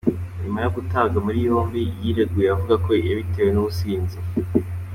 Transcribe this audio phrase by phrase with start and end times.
[0.43, 4.17] Nyuma yo gutabwa muri yombi, yireguye avuga ko "yabitewe n’ubusinzi.